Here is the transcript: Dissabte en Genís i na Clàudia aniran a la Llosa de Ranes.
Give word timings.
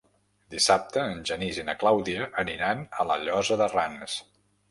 Dissabte 0.53 1.03
en 1.15 1.19
Genís 1.31 1.59
i 1.63 1.65
na 1.67 1.75
Clàudia 1.83 2.27
aniran 2.45 2.81
a 3.03 3.07
la 3.11 3.19
Llosa 3.27 3.61
de 3.63 3.71
Ranes. 3.77 4.17